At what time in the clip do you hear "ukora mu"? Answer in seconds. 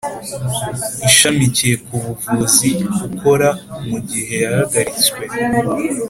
3.07-3.97